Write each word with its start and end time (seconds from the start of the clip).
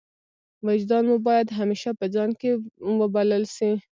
وجدان 0.65 1.03
مو 1.09 1.15
باید 1.27 1.47
همېشه 1.59 1.89
په 1.99 2.05
ځان 2.15 2.29
کښي 2.39 2.51
وبلل 2.99 3.43
سي. 3.55 3.71